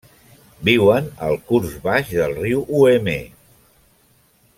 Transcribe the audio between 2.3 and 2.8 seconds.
riu